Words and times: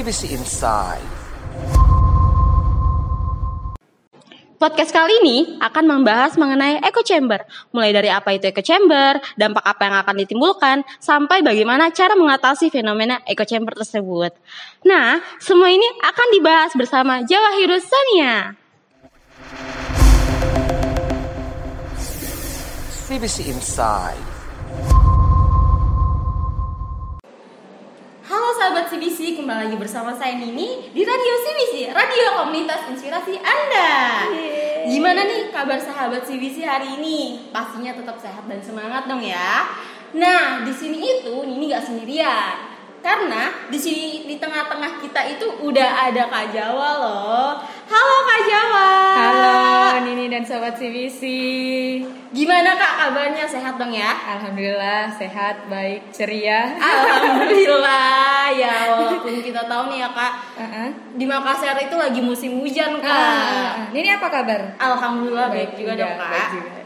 CBC 0.00 0.32
Inside. 0.32 1.08
Podcast 4.56 4.96
kali 4.96 5.12
ini 5.20 5.60
akan 5.60 5.84
membahas 5.84 6.40
mengenai 6.40 6.80
echo 6.80 7.04
chamber, 7.04 7.44
mulai 7.68 7.92
dari 7.92 8.08
apa 8.08 8.32
itu 8.32 8.48
echo 8.48 8.64
chamber, 8.64 9.20
dampak 9.36 9.60
apa 9.60 9.82
yang 9.84 9.96
akan 10.00 10.16
ditimbulkan, 10.24 10.88
sampai 11.04 11.44
bagaimana 11.44 11.92
cara 11.92 12.16
mengatasi 12.16 12.72
fenomena 12.72 13.20
echo 13.28 13.44
chamber 13.44 13.76
tersebut. 13.76 14.32
Nah, 14.88 15.20
semua 15.36 15.68
ini 15.68 15.84
akan 16.00 16.28
dibahas 16.32 16.72
bersama 16.72 17.20
Jawa 17.20 17.60
Sania. 17.84 18.56
CBC 23.04 23.52
Inside. 23.52 24.29
CBC, 28.90 29.38
kembali 29.38 29.70
lagi 29.70 29.78
bersama 29.78 30.10
saya 30.10 30.34
Nini 30.34 30.90
di 30.90 31.06
Radio 31.06 31.34
CBC, 31.46 31.94
Radio 31.94 32.42
Komunitas 32.42 32.90
Inspirasi 32.90 33.38
Anda. 33.38 34.26
Gimana 34.90 35.30
nih 35.30 35.54
kabar 35.54 35.78
sahabat 35.78 36.26
CBC 36.26 36.66
hari 36.66 36.98
ini? 36.98 37.46
Pastinya 37.54 37.94
tetap 37.94 38.18
sehat 38.18 38.50
dan 38.50 38.58
semangat 38.58 39.06
dong 39.06 39.22
ya. 39.22 39.70
Nah, 40.18 40.66
di 40.66 40.74
sini 40.74 40.98
itu 40.98 41.30
Nini 41.46 41.70
gak 41.70 41.86
sendirian. 41.86 42.66
Karena 42.98 43.70
di 43.70 43.78
sini 43.78 44.26
di 44.26 44.42
tengah-tengah 44.42 44.98
kita 44.98 45.22
itu 45.38 45.46
udah 45.62 46.10
ada 46.10 46.26
Kak 46.26 46.50
Jawa 46.50 46.90
loh. 46.98 47.50
Halo 47.90 48.16
Kak 48.22 48.40
Jawa. 48.46 48.88
Halo 49.18 49.54
Nini 50.06 50.30
dan 50.30 50.46
sobat 50.46 50.78
CBC. 50.78 51.22
Gimana 52.30 52.78
Kak 52.78 52.92
kabarnya? 52.94 53.42
Sehat 53.42 53.74
dong 53.74 53.90
ya? 53.90 54.14
Alhamdulillah 54.14 55.10
sehat, 55.10 55.66
baik, 55.66 56.14
ceria. 56.14 56.70
Alhamdulillah 56.78 58.54
ya 58.54 58.74
walaupun 58.94 59.42
kita 59.42 59.66
tahu 59.66 59.90
nih 59.90 60.06
ya 60.06 60.10
Kak 60.14 60.32
Uh-uh. 60.54 60.88
di 61.18 61.24
Makassar 61.26 61.74
itu 61.82 61.98
lagi 61.98 62.22
musim 62.22 62.62
hujan 62.62 63.02
Kak. 63.02 63.10
Ah. 63.10 63.90
Nini 63.90 64.14
apa 64.14 64.30
kabar? 64.30 64.78
Alhamdulillah 64.78 65.50
baik, 65.50 65.74
juga 65.74 65.98
dong 65.98 66.14
baik 66.14 66.30
Kak. 66.30 66.48
juga. 66.54 66.80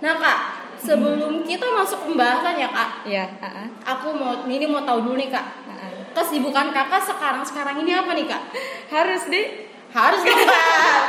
Nah 0.00 0.14
Kak, 0.16 0.38
sebelum 0.80 1.44
kita 1.44 1.68
masuk 1.68 2.08
pembahasan 2.08 2.56
ya 2.56 2.72
Kak, 2.72 3.04
Iya, 3.04 3.24
uh-uh, 3.44 3.66
aku 3.84 4.16
mau 4.16 4.32
ini 4.48 4.64
mau 4.64 4.80
tahu 4.88 5.04
dulu 5.04 5.20
nih 5.20 5.28
Kak. 5.28 5.68
uh-uh. 5.68 5.92
Kesibukan 6.16 6.72
Kakak 6.72 7.04
sekarang-sekarang 7.04 7.84
ini 7.84 7.92
apa 7.92 8.16
nih 8.16 8.24
Kak? 8.24 8.42
Harus 8.88 9.28
deh 9.28 9.67
Harus 9.88 10.20
dong 10.20 10.40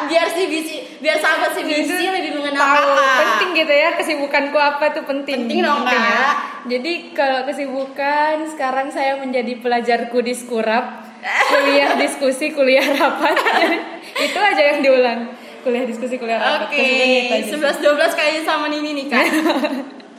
biar 0.07 0.27
si 0.31 0.47
bisi, 0.47 0.75
biar 1.03 1.19
sahabat 1.19 1.51
si 1.51 1.61
bisi 1.67 2.07
lebih 2.07 2.39
mengenal 2.39 2.63
tahu 2.63 2.89
Kakak. 2.95 3.17
penting 3.19 3.49
gitu 3.59 3.73
ya 3.75 3.89
kesibukanku 3.99 4.57
apa 4.57 4.85
tuh 4.95 5.03
penting. 5.03 5.45
Penting 5.45 5.61
dong, 5.67 5.83
ya. 5.83 5.93
Kak. 5.93 6.33
Jadi 6.71 6.93
kalau 7.11 7.43
kesibukan 7.43 8.47
sekarang 8.47 8.87
saya 8.87 9.19
menjadi 9.19 9.59
pelajar 9.59 10.07
kudis 10.07 10.47
kurap, 10.47 11.03
kuliah 11.51 11.99
diskusi, 11.99 12.55
kuliah 12.55 12.87
rapat. 12.95 13.35
itu 14.25 14.39
aja 14.39 14.63
yang 14.75 14.79
diulang. 14.79 15.27
Kuliah 15.59 15.83
diskusi, 15.83 16.15
kuliah 16.15 16.39
rapat. 16.39 16.71
Oke, 16.71 16.87
aja. 17.35 17.51
11 17.51 17.83
12 17.83 18.17
kayaknya 18.17 18.43
sama 18.47 18.71
Nini 18.71 18.95
nih 18.95 19.05
Kak. 19.11 19.25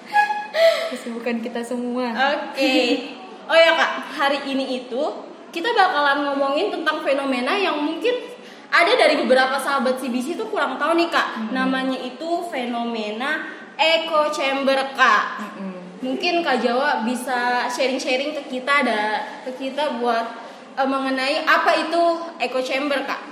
Kesibukan 0.93 1.41
kita 1.41 1.65
semua. 1.65 2.13
Oke. 2.13 3.17
Oh 3.51 3.59
ya 3.59 3.75
kak, 3.75 4.15
hari 4.15 4.39
ini 4.47 4.79
itu 4.79 5.03
kita 5.51 5.75
bakalan 5.75 6.23
ngomongin 6.23 6.71
tentang 6.71 7.03
fenomena 7.03 7.59
yang 7.59 7.83
mungkin 7.83 8.30
ada 8.71 8.93
dari 8.95 9.19
beberapa 9.19 9.59
sahabat 9.59 9.99
CBC 9.99 10.39
itu 10.39 10.47
kurang 10.47 10.79
tahu 10.79 10.95
nih 10.95 11.11
kak. 11.11 11.51
Namanya 11.51 11.99
itu 11.99 12.47
fenomena 12.49 13.47
echo 13.75 14.31
chamber 14.31 14.79
kak. 14.95 15.25
Mm-mm. 15.43 15.75
Mungkin 16.01 16.41
kak 16.41 16.63
Jawa 16.63 17.03
bisa 17.05 17.67
sharing-sharing 17.69 18.33
ke 18.33 18.43
kita 18.59 18.87
ada 18.87 19.03
ke 19.45 19.51
kita 19.59 20.01
buat 20.01 20.27
eh, 20.79 20.89
mengenai 20.89 21.45
apa 21.45 21.71
itu 21.87 22.03
echo 22.39 22.63
chamber 22.63 23.03
kak. 23.05 23.30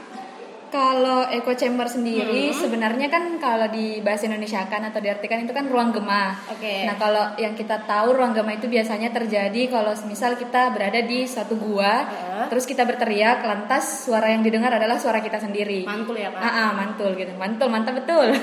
Kalau 0.68 1.24
echo 1.32 1.56
chamber 1.56 1.88
sendiri 1.88 2.52
Hmm. 2.52 2.56
sebenarnya 2.56 3.08
kan 3.08 3.40
kalau 3.40 3.72
di 3.72 4.04
bahasa 4.04 4.28
Indonesia 4.28 4.60
kan 4.68 4.84
atau 4.84 5.00
diartikan 5.00 5.40
itu 5.40 5.56
kan 5.56 5.64
ruang 5.64 5.96
gema. 5.96 6.36
Oke. 6.52 6.84
Nah 6.84 7.00
kalau 7.00 7.24
yang 7.40 7.56
kita 7.56 7.88
tahu 7.88 8.12
ruang 8.12 8.36
gema 8.36 8.52
itu 8.52 8.68
biasanya 8.68 9.08
terjadi 9.08 9.72
kalau 9.72 9.96
misal 10.04 10.36
kita 10.36 10.68
berada 10.76 11.00
di 11.00 11.24
suatu 11.24 11.56
gua, 11.56 12.04
Heeh. 12.04 12.44
terus 12.52 12.68
kita 12.68 12.84
berteriak, 12.84 13.40
lantas 13.40 14.04
suara 14.04 14.28
yang 14.28 14.44
didengar 14.44 14.68
adalah 14.76 15.00
suara 15.00 15.24
kita 15.24 15.40
sendiri. 15.40 15.88
Mantul 15.88 16.20
ya 16.20 16.28
kak. 16.36 16.40
Ah, 16.44 16.52
ah, 16.52 16.70
mantul 16.76 17.16
gitu, 17.16 17.32
mantul, 17.40 17.68
mantap 17.72 17.96
betul. 17.96 18.28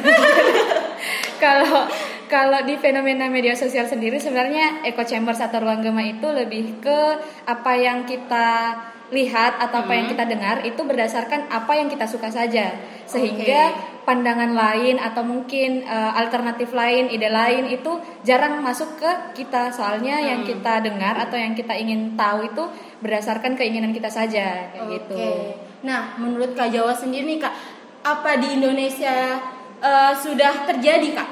Kalau 1.35 1.83
kalau 2.25 2.63
di 2.63 2.79
fenomena 2.79 3.27
media 3.27 3.53
sosial 3.53 3.85
sendiri 3.85 4.17
sebenarnya 4.17 4.87
echo 4.87 5.03
chambers 5.03 5.43
atau 5.43 5.61
ruang 5.61 5.83
gema 5.83 6.01
itu 6.01 6.25
lebih 6.31 6.79
ke 6.79 6.99
apa 7.45 7.71
yang 7.75 8.07
kita 8.07 8.71
lihat 9.13 9.61
atau 9.61 9.85
apa 9.85 9.93
yang 9.93 10.07
kita 10.09 10.25
dengar 10.25 10.65
itu 10.65 10.81
berdasarkan 10.81 11.45
apa 11.53 11.77
yang 11.77 11.85
kita 11.85 12.09
suka 12.09 12.33
saja 12.33 12.73
sehingga 13.05 13.69
pandangan 14.01 14.57
lain 14.57 14.97
atau 14.97 15.21
mungkin 15.21 15.85
eh, 15.85 16.11
alternatif 16.17 16.73
lain 16.73 17.13
ide 17.13 17.29
lain 17.29 17.69
itu 17.69 18.01
jarang 18.25 18.65
masuk 18.65 18.97
ke 18.97 19.11
kita 19.37 19.69
soalnya 19.69 20.17
yang 20.17 20.41
kita 20.41 20.81
dengar 20.81 21.17
atau 21.21 21.37
yang 21.37 21.53
kita 21.53 21.77
ingin 21.77 22.17
tahu 22.17 22.49
itu 22.49 22.63
berdasarkan 23.01 23.53
keinginan 23.53 23.93
kita 23.93 24.09
saja 24.09 24.73
kayak 24.73 24.89
gitu. 24.89 25.17
Oke. 25.17 25.61
Nah, 25.85 26.17
menurut 26.17 26.57
Kak 26.57 26.73
Jawa 26.73 26.97
sendiri 26.97 27.37
nih 27.37 27.39
Kak, 27.45 27.53
apa 28.01 28.41
di 28.41 28.57
Indonesia 28.57 29.37
eh, 29.85 30.13
sudah 30.17 30.65
terjadi 30.65 31.13
Kak? 31.13 31.29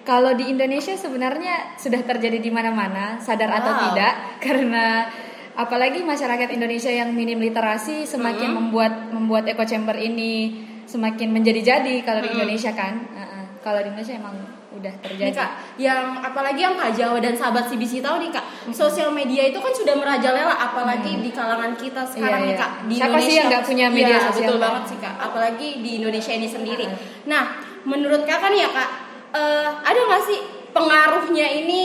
Kalau 0.00 0.32
di 0.32 0.48
Indonesia 0.48 0.96
sebenarnya 0.96 1.76
sudah 1.76 2.00
terjadi 2.00 2.40
di 2.40 2.48
mana-mana, 2.48 3.20
sadar 3.20 3.52
atau 3.52 3.72
Wow. 3.76 3.82
tidak, 3.92 4.14
karena 4.44 5.04
apalagi 5.56 6.02
masyarakat 6.02 6.48
Indonesia 6.54 6.90
yang 6.90 7.10
minim 7.14 7.38
literasi 7.42 8.06
semakin 8.06 8.54
membuat 8.54 9.10
membuat 9.10 9.46
echo 9.50 9.64
chamber 9.66 9.94
ini 9.98 10.66
semakin 10.86 11.30
menjadi-jadi 11.30 12.02
kalau 12.02 12.20
di 12.22 12.30
Indonesia 12.34 12.74
kan. 12.74 13.06
Uh-uh. 13.14 13.44
Kalau 13.60 13.78
di 13.84 13.92
Indonesia 13.92 14.16
emang 14.16 14.36
udah 14.70 14.94
Nih 14.96 15.02
terjadi. 15.04 15.34
Kak, 15.36 15.50
yang 15.76 16.22
apalagi 16.22 16.62
yang 16.62 16.74
Kak 16.78 16.94
Jawa 16.96 17.18
dan 17.20 17.34
sahabat 17.36 17.68
CBC 17.68 18.00
tahu 18.00 18.22
nih 18.22 18.30
Kak, 18.32 18.72
sosial 18.72 19.10
media 19.12 19.44
itu 19.50 19.58
kan 19.58 19.74
sudah 19.74 19.94
merajalela 19.98 20.54
apalagi 20.56 21.20
di 21.20 21.30
kalangan 21.34 21.74
kita 21.76 22.06
sekarang 22.06 22.46
Iya, 22.46 22.48
nih 22.48 22.54
iya. 22.56 22.62
Kak. 22.62 22.70
Di 22.88 22.94
Siapa 22.96 23.18
sih 23.20 23.34
yang 23.36 23.46
nggak 23.50 23.64
punya 23.66 23.86
media 23.92 24.16
Iya, 24.16 24.26
sosial, 24.30 24.46
Betul 24.46 24.56
Kak? 24.56 24.64
banget 24.64 24.84
sih 24.88 24.98
Kak, 25.02 25.14
apalagi 25.20 25.68
di 25.82 25.90
Indonesia 26.00 26.32
ini 26.32 26.48
sendiri. 26.48 26.86
Nah, 27.28 27.42
menurut 27.84 28.22
Kakak 28.24 28.48
nih 28.54 28.60
ya 28.64 28.70
Kak, 28.72 28.90
eh, 29.36 29.68
ada 29.84 30.00
nggak 30.08 30.22
sih 30.24 30.38
pengaruhnya 30.70 31.46
ini 31.50 31.82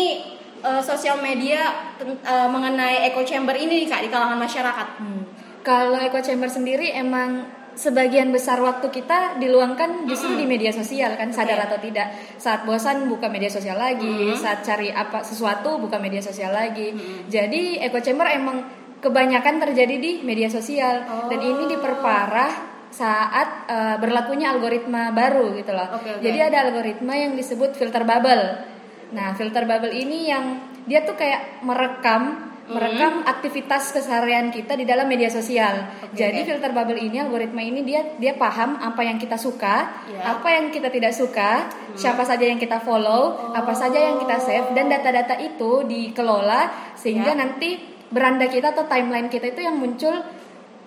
eh, 0.66 0.82
sosial 0.82 1.22
media 1.22 1.94
eh, 2.02 2.48
mengenai 2.50 3.06
echo 3.06 3.22
chamber 3.22 3.54
ini 3.54 3.86
nih 3.86 3.88
Kak 3.88 4.02
di 4.02 4.10
kalangan 4.10 4.42
masyarakat? 4.42 4.88
Hmm. 4.98 5.24
Kalau 5.62 5.98
echo 6.02 6.20
chamber 6.26 6.50
sendiri 6.50 6.90
emang 6.94 7.46
sebagian 7.76 8.32
besar 8.32 8.64
waktu 8.64 8.88
kita 8.88 9.36
diluangkan 9.36 10.08
justru 10.08 10.34
di 10.34 10.48
media 10.48 10.72
sosial 10.74 11.14
kan? 11.20 11.30
Sadar 11.30 11.70
atau 11.70 11.78
tidak 11.78 12.38
saat 12.42 12.64
bosan 12.64 13.06
buka 13.12 13.28
media 13.28 13.52
sosial 13.52 13.76
lagi 13.76 14.34
saat 14.40 14.64
cari 14.64 14.90
apa 14.90 15.22
sesuatu 15.22 15.78
buka 15.78 16.02
media 16.02 16.24
sosial 16.24 16.56
lagi. 16.56 16.96
Jadi 17.30 17.78
echo 17.84 18.00
chamber 18.02 18.32
emang 18.32 18.64
kebanyakan 19.04 19.62
terjadi 19.70 19.96
di 20.02 20.12
media 20.26 20.50
sosial. 20.50 21.28
Dan 21.30 21.40
ini 21.46 21.70
diperparah 21.70 22.76
saat 22.96 23.68
eh, 23.68 23.96
berlakunya 24.00 24.56
algoritma 24.56 25.12
baru 25.12 25.52
gitu 25.60 25.76
loh. 25.76 26.00
Oke, 26.00 26.16
oke. 26.16 26.22
jadi 26.24 26.48
ada 26.48 26.72
algoritma 26.72 27.14
yang 27.20 27.36
disebut 27.36 27.76
filter 27.76 28.08
bubble 28.08 28.75
nah 29.14 29.36
filter 29.38 29.68
bubble 29.68 29.94
ini 29.94 30.30
yang 30.30 30.46
dia 30.86 31.06
tuh 31.06 31.14
kayak 31.14 31.62
merekam 31.62 32.46
merekam 32.66 33.22
aktivitas 33.22 33.94
keseharian 33.94 34.50
kita 34.50 34.74
di 34.74 34.90
dalam 34.90 35.06
media 35.06 35.30
sosial. 35.30 35.86
Oke, 36.02 36.18
Jadi 36.18 36.50
filter 36.50 36.74
bubble 36.74 36.98
ini 36.98 37.22
algoritma 37.22 37.62
ini 37.62 37.86
dia 37.86 38.18
dia 38.18 38.34
paham 38.34 38.82
apa 38.82 39.06
yang 39.06 39.22
kita 39.22 39.38
suka, 39.38 40.02
Ya. 40.10 40.34
apa 40.34 40.50
yang 40.50 40.74
kita 40.74 40.90
tidak 40.90 41.14
suka, 41.14 41.70
siapa 41.94 42.26
saja 42.26 42.42
yang 42.42 42.58
kita 42.58 42.82
follow, 42.82 43.54
apa 43.54 43.70
saja 43.70 44.02
yang 44.10 44.18
kita 44.18 44.42
save 44.42 44.74
dan 44.74 44.90
data-data 44.90 45.38
itu 45.38 45.86
dikelola 45.86 46.94
sehingga 46.98 47.38
Ya. 47.38 47.46
nanti 47.46 47.78
beranda 48.10 48.50
kita 48.50 48.74
atau 48.74 48.90
timeline 48.90 49.30
kita 49.30 49.54
itu 49.54 49.62
yang 49.62 49.78
muncul 49.78 50.26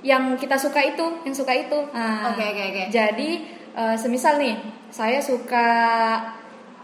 yang 0.02 0.34
kita 0.34 0.58
suka 0.58 0.82
itu, 0.82 1.22
yang 1.22 1.34
suka 1.34 1.54
itu. 1.54 1.78
Nah, 1.94 2.34
Oke, 2.34 2.42
oke, 2.42 2.62
oke. 2.74 2.82
Jadi 2.90 3.30
eh, 3.78 3.94
semisal 3.94 4.42
nih, 4.42 4.58
saya 4.90 5.22
suka 5.22 5.66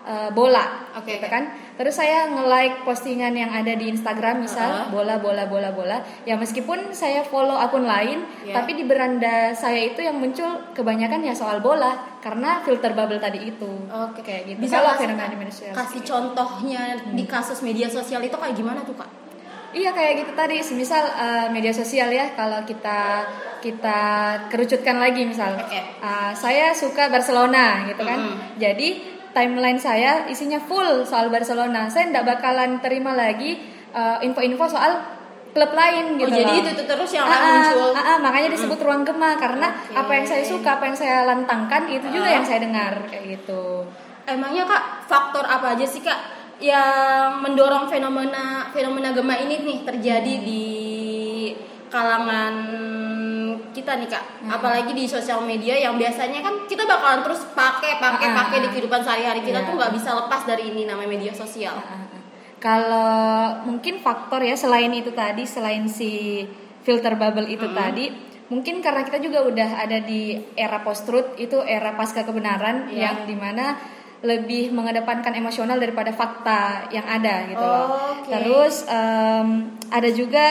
eh, 0.05 0.31
bola, 0.31 0.85
Oke, 0.95 1.17
gitu 1.17 1.27
kan? 1.27 1.49
Terus 1.75 1.91
saya 1.93 2.29
nge-like 2.29 2.85
postingan 2.85 3.33
yang 3.33 3.51
ada 3.51 3.73
di 3.73 3.89
Instagram 3.89 4.41
misal 4.41 4.71
Uh-huh. 4.87 4.95
bola 4.95 5.17
bola 5.17 5.45
bola 5.45 5.71
bola. 5.71 5.97
Ya 6.23 6.35
meskipun 6.35 6.93
saya 6.93 7.21
follow 7.23 7.57
akun 7.57 7.83
lain, 7.83 8.23
Ya. 8.43 8.55
tapi 8.55 8.73
di 8.73 8.85
beranda 8.85 9.51
saya 9.53 9.81
itu 9.83 9.99
yang 9.99 10.15
muncul 10.15 10.47
kebanyakan 10.71 11.19
ya 11.21 11.33
soal 11.33 11.59
bola 11.59 11.97
karena 12.19 12.61
filter 12.61 12.93
bubble 12.93 13.19
tadi 13.19 13.49
itu. 13.49 13.71
Oke, 13.89 14.21
kayak 14.21 14.45
gitu. 14.47 14.59
Bisa 14.61 14.79
Kalau 14.79 14.93
kasih, 14.93 15.03
fenomena 15.05 15.27
di 15.27 15.37
media 15.37 15.51
sosial. 15.51 15.75
kasih 15.75 16.01
contohnya 16.05 16.83
di 17.11 17.25
kasus 17.25 17.59
media 17.61 17.89
sosial 17.89 18.21
itu 18.21 18.35
kayak 18.35 18.55
gimana 18.55 18.81
tuh 18.81 18.95
kak? 18.95 19.09
Iya 19.73 19.91
kayak 19.91 20.13
gitu 20.21 20.33
tadi, 20.33 20.57
semisal 20.61 21.03
eh, 21.03 21.47
media 21.51 21.73
sosial 21.73 22.07
ya 22.09 22.31
kalau 22.33 22.63
kita 22.63 23.27
kita 23.59 23.99
kerucutkan 24.47 24.97
lagi 24.97 25.25
misal, 25.25 25.57
Oke. 25.57 25.75
eh, 25.81 26.33
saya 26.33 26.71
suka 26.71 27.09
Barcelona 27.09 27.83
gitu 27.85 28.01
kan, 28.01 28.21
Mm-mm. 28.21 28.55
jadi 28.55 28.89
timeline 29.35 29.77
saya 29.77 30.25
isinya 30.25 30.57
full 30.59 31.03
soal 31.03 31.29
Barcelona, 31.29 31.87
saya 31.87 32.09
tidak 32.09 32.25
bakalan 32.31 32.79
terima 32.79 33.13
lagi 33.13 33.59
eh, 33.91 34.19
info-info 34.23 34.65
soal 34.69 34.93
klub 35.51 35.71
lain 35.71 36.15
Oh, 36.15 36.19
gitu 36.19 36.35
jadi 36.35 36.55
loh. 36.57 36.67
itu 36.67 36.83
terus 36.83 37.11
yang 37.11 37.23
Ah, 37.25 37.31
akan 37.31 37.43
ah, 37.45 37.55
muncul. 37.55 37.91
ah, 37.91 38.03
ah, 38.05 38.17
makanya 38.19 38.49
disebut 38.51 38.79
ruang 38.81 39.03
gema 39.03 39.35
karena 39.35 39.71
Oke. 39.71 39.95
apa 39.95 40.13
yang 40.13 40.27
saya 40.27 40.43
suka, 40.43 40.69
apa 40.73 40.85
yang 40.85 40.97
saya 40.97 41.17
lantangkan 41.25 41.87
itu 41.87 42.07
juga 42.11 42.27
Ah. 42.27 42.35
yang 42.35 42.45
saya 42.45 42.59
dengar 42.59 43.07
kayak 43.07 43.39
gitu. 43.39 43.87
Emangnya 44.25 44.65
kak 44.65 44.83
faktor 45.05 45.45
apa 45.45 45.75
aja 45.75 45.85
sih 45.85 46.01
kak 46.01 46.19
yang 46.59 47.39
mendorong 47.39 47.87
fenomena 47.87 48.67
fenomena 48.71 49.11
gema 49.11 49.35
ini 49.37 49.63
nih 49.63 49.79
terjadi 49.85 50.35
di 50.41 50.67
kalangan 51.87 52.55
kita 53.75 53.99
nih 53.99 54.07
kak, 54.07 54.25
Hmm. 54.41 54.51
apalagi 54.51 54.95
di 54.95 55.05
sosial 55.05 55.43
media 55.43 55.75
yang 55.75 55.99
biasanya 55.99 56.39
kan 56.39 56.65
kita 56.65 56.87
bakalan 56.87 57.21
terus 57.21 57.43
pakai 57.51 57.99
pakai 57.99 58.29
Ah, 58.31 58.35
pakai 58.41 58.59
di 58.63 58.69
kehidupan 58.71 59.03
sehari-hari 59.03 59.43
kita 59.43 59.59
Iya. 59.59 59.67
tuh 59.67 59.75
nggak 59.75 59.93
bisa 59.93 60.11
lepas 60.15 60.41
dari 60.45 60.71
ini 60.71 60.87
namanya 60.87 61.11
media 61.11 61.35
sosial. 61.35 61.75
Ah. 61.75 62.07
Kalau 62.59 63.21
mungkin 63.63 64.01
faktor 64.01 64.41
ya 64.41 64.55
selain 64.55 64.89
itu 64.91 65.13
tadi, 65.13 65.45
selain 65.45 65.85
si 65.85 66.41
filter 66.81 67.13
bubble 67.13 67.45
itu 67.47 67.69
tadi, 67.71 68.09
mungkin 68.47 68.81
karena 68.81 69.03
kita 69.03 69.19
juga 69.19 69.43
udah 69.43 69.71
ada 69.79 70.01
di 70.01 70.33
era 70.55 70.81
post 70.81 71.05
truth 71.05 71.37
itu 71.37 71.61
era 71.61 71.93
pasca 71.93 72.23
kebenaran 72.23 72.89
Iya. 72.89 73.01
yang 73.03 73.17
di 73.27 73.37
mana 73.37 73.77
lebih 74.25 74.73
mengedepankan 74.73 75.37
emosional 75.37 75.77
daripada 75.77 76.09
fakta 76.09 76.89
yang 76.89 77.05
ada 77.05 77.45
gitu 77.45 77.61
loh. 77.61 77.87
Oke. 78.17 78.33
Terus 78.33 78.89
em, 78.89 79.49
ada 79.91 80.09
juga 80.09 80.45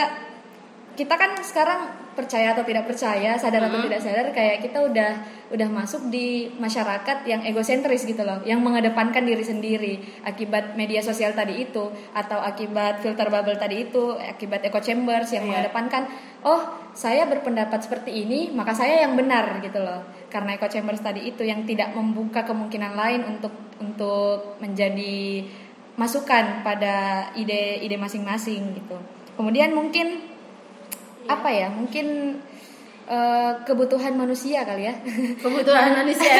kita 0.94 1.14
kan 1.18 1.34
sekarang 1.42 1.90
percaya 2.14 2.54
atau 2.54 2.62
tidak 2.62 2.86
percaya, 2.86 3.34
sadar 3.34 3.66
atau 3.66 3.82
tidak 3.82 3.98
sadar 3.98 4.30
kayak 4.30 4.62
kita 4.62 4.78
udah 4.86 5.10
udah 5.50 5.68
masuk 5.68 6.06
di 6.14 6.46
masyarakat 6.56 7.26
yang 7.26 7.42
egosentris 7.42 8.06
gitu 8.06 8.22
loh, 8.22 8.38
yang 8.46 8.62
mengedepankan 8.62 9.26
diri 9.26 9.42
sendiri 9.42 9.94
akibat 10.22 10.78
media 10.78 11.02
sosial 11.02 11.34
tadi 11.34 11.66
itu 11.66 11.90
atau 12.14 12.38
akibat 12.38 13.02
filter 13.02 13.26
bubble 13.26 13.58
tadi 13.58 13.90
itu, 13.90 14.14
akibat 14.14 14.62
echo 14.62 14.78
chambers 14.78 15.34
yang 15.34 15.44
Iya. 15.44 15.50
mengedepankan 15.66 16.06
oh, 16.46 16.62
saya 16.94 17.26
berpendapat 17.26 17.82
seperti 17.82 18.22
ini, 18.22 18.54
maka 18.54 18.70
saya 18.70 19.02
yang 19.02 19.18
benar 19.18 19.58
gitu 19.58 19.82
loh. 19.82 20.06
Karena 20.30 20.54
echo 20.54 20.70
chambers 20.70 21.02
tadi 21.02 21.26
itu 21.26 21.42
yang 21.42 21.66
tidak 21.66 21.90
membuka 21.90 22.46
kemungkinan 22.46 22.94
lain 22.94 23.20
untuk 23.26 23.52
untuk 23.82 24.62
menjadi 24.62 25.42
masukan 25.98 26.62
pada 26.66 27.28
ide-ide 27.34 27.98
masing-masing 27.98 28.78
gitu. 28.78 28.98
Kemudian 29.34 29.74
mungkin 29.74 30.33
apa 31.26 31.48
ya 31.48 31.68
mungkin 31.68 32.36
eh, 33.04 33.52
kebutuhan 33.62 34.12
manusia 34.12 34.62
kali 34.62 34.84
ya 34.84 34.94
Kebutuhan 35.36 35.92
manusia. 36.00 36.36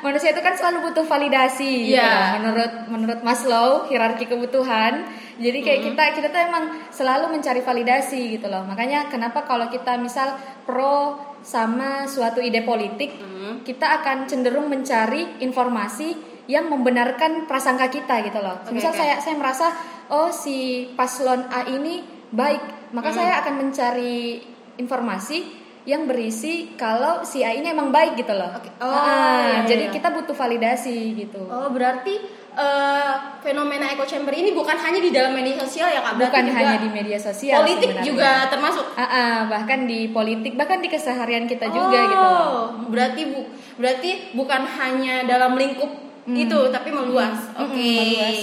manusia 0.00 0.30
itu 0.30 0.40
kan 0.40 0.52
selalu 0.52 0.88
butuh 0.88 1.04
validasi 1.04 1.88
gitu 1.88 1.96
Iya. 1.96 2.36
menurut 2.36 2.72
menurut 2.88 3.20
Maslow 3.20 3.84
hierarki 3.86 4.24
kebutuhan 4.24 5.04
jadi 5.36 5.58
kayak 5.58 5.80
kita 5.86 6.02
kita 6.14 6.26
tuh 6.28 6.40
emang 6.42 6.64
selalu 6.88 7.32
mencari 7.32 7.60
validasi 7.60 8.36
gitu 8.36 8.46
loh 8.46 8.64
makanya 8.64 9.06
kenapa 9.06 9.42
kalau 9.42 9.68
kita 9.68 9.96
misal 9.96 10.36
pro 10.62 11.16
sama 11.40 12.04
suatu 12.06 12.38
ide 12.38 12.60
politik 12.62 13.16
Hmm. 13.40 13.64
kita 13.64 14.00
akan 14.00 14.24
cenderung 14.24 14.68
mencari 14.68 15.40
informasi 15.40 16.12
yang 16.44 16.66
membenarkan 16.66 17.46
prasangka 17.46 17.88
kita 17.88 18.20
gitu 18.20 18.36
loh. 18.36 18.60
Oke, 18.60 18.74
Misal 18.74 18.90
oke. 18.90 18.98
saya 18.98 19.14
saya 19.16 19.32
merasa 19.34 19.66
oh 20.08 20.28
si 20.28 20.58
paslon 20.92 21.46
A 21.46 21.64
ini 21.64 22.04
baik, 22.30 22.62
maka 22.90 23.10
saya 23.10 23.38
akan 23.40 23.54
mencari 23.60 24.38
informasi 24.76 25.58
yang 25.82 26.04
berisi 26.04 26.76
kalau 26.76 27.22
si 27.22 27.40
A 27.40 27.50
ini 27.50 27.66
emang 27.66 27.88
baik 27.88 28.14
gitu 28.14 28.30
loh. 28.30 28.52
Oke. 28.52 28.68
Oh, 28.78 28.86
Ah, 28.86 29.64
iya, 29.64 29.66
jadi 29.66 29.84
iya. 29.88 29.92
kita 29.92 30.08
butuh 30.10 30.34
validasi 30.34 31.16
gitu. 31.16 31.40
Oh 31.42 31.68
berarti 31.68 32.20
eh, 32.52 33.12
fenomena 33.40 33.88
echo 33.88 34.04
chamber 34.04 34.30
ini 34.30 34.52
bukan 34.52 34.76
hanya 34.76 35.00
di 35.00 35.08
dalam 35.08 35.32
media 35.32 35.56
sosial 35.56 35.88
ya 35.88 36.04
kak? 36.04 36.14
Berarti 36.14 36.30
Bukan 36.30 36.44
juga 36.44 36.58
hanya 36.60 36.76
di 36.78 36.88
media 36.90 37.18
sosial. 37.18 37.56
politik 37.58 37.90
sebenarnya. 37.90 38.06
juga 38.06 38.30
termasuk. 38.46 38.84
Ah, 38.92 39.02
ah, 39.02 39.36
bahkan 39.48 39.80
di 39.84 40.00
politik, 40.08 40.52
bahkan 40.54 40.78
di 40.78 40.88
keseharian 40.88 41.48
kita 41.48 41.66
juga 41.66 41.98
gitu 42.04 42.26
loh. 42.28 42.36
Oh, 42.36 42.64
Berarti 42.86 43.22
bu, 43.26 43.40
berarti 43.74 44.10
bukan 44.32 44.62
hanya 44.68 45.24
dalam 45.24 45.56
lingkup 45.56 45.88
itu, 46.28 46.58
tapi 46.68 46.88
meluas. 46.90 47.40
Mm-mm, 47.50 47.64
Oke. 47.66 47.90
meluas. 47.96 48.40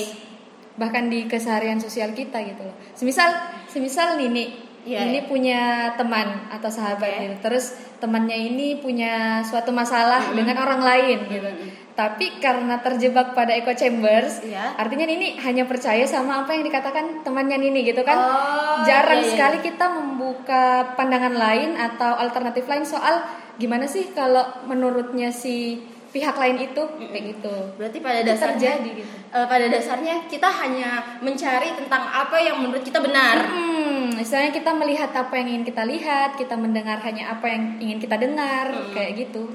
bahkan 0.75 1.09
di 1.09 1.25
keseharian 1.25 1.77
sosial 1.77 2.13
kita 2.13 2.37
gitu 2.43 2.61
loh. 2.61 2.75
Semisal 2.93 3.33
semisal 3.69 4.17
Nini 4.17 4.67
Iya, 4.87 5.03
ini 5.03 5.19
iya. 5.19 5.27
punya 5.27 5.61
teman 5.99 6.47
atau 6.47 6.71
sahabat 6.71 7.11
Oke. 7.11 7.19
gitu. 7.27 7.35
Terus 7.43 7.75
temannya 7.99 8.39
ini 8.39 8.79
punya 8.79 9.43
suatu 9.43 9.75
masalah 9.75 10.31
dengan 10.31 10.55
orang 10.63 10.79
lain 10.79 11.27
gitu. 11.27 11.49
Tapi 11.91 12.39
karena 12.39 12.79
terjebak 12.79 13.35
pada 13.35 13.51
echo 13.51 13.75
chambers, 13.75 14.39
Iya. 14.47 14.79
artinya 14.79 15.03
Nini 15.03 15.35
hanya 15.43 15.67
percaya 15.67 16.07
sama 16.07 16.47
apa 16.47 16.55
yang 16.55 16.63
dikatakan 16.63 17.27
temannya 17.27 17.59
Nini 17.59 17.83
gitu 17.83 17.99
kan. 18.07 18.15
Oh, 18.15 18.87
Jarang 18.87 19.19
iya, 19.19 19.27
iya. 19.27 19.31
sekali 19.35 19.57
kita 19.59 19.91
membuka 19.91 20.95
pandangan 20.95 21.35
lain 21.35 21.75
atau 21.75 22.15
alternatif 22.15 22.63
lain 22.71 22.87
soal 22.87 23.27
gimana 23.59 23.91
sih 23.91 24.15
kalau 24.15 24.45
menurutnya 24.71 25.35
si 25.35 25.83
pihak 26.07 26.35
lain 26.39 26.57
itu 26.61 26.81
kayak 26.97 27.23
gitu. 27.35 27.55
Berarti 27.75 27.97
pada 27.99 28.23
dasarnya, 28.23 28.79
terjadi 28.79 28.89
gitu. 29.03 29.13
eh, 29.33 29.47
pada 29.47 29.65
dasarnya 29.67 30.15
kita 30.31 30.49
hanya 30.49 31.19
mencari 31.19 31.75
tentang 31.75 32.03
apa 32.07 32.37
yang 32.39 32.63
menurut 32.63 32.81
kita 32.81 33.03
benar. 33.03 33.43
Hmm, 33.47 34.15
misalnya 34.15 34.55
kita 34.55 34.71
melihat 34.71 35.11
apa 35.11 35.33
yang 35.35 35.47
ingin 35.51 35.65
kita 35.67 35.83
lihat, 35.83 36.39
kita 36.39 36.55
mendengar 36.55 36.97
hanya 37.03 37.35
apa 37.35 37.45
yang 37.51 37.75
ingin 37.77 37.99
kita 37.99 38.15
dengar, 38.15 38.71
Hmm. 38.71 38.91
kayak 38.95 39.27
gitu. 39.27 39.45